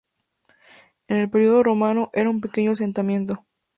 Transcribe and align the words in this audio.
En 1.09 1.17
el 1.17 1.29
periodo 1.29 1.61
romano 1.61 2.09
era 2.13 2.31
un 2.31 2.41
pequeño 2.41 2.71
asentamiento. 2.71 3.37